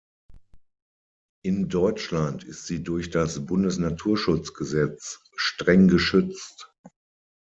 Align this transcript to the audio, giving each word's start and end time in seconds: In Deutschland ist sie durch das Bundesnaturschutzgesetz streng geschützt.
In 1.43 1.69
Deutschland 1.69 2.43
ist 2.43 2.65
sie 2.65 2.81
durch 2.81 3.11
das 3.11 3.45
Bundesnaturschutzgesetz 3.45 5.19
streng 5.35 5.87
geschützt. 5.89 6.73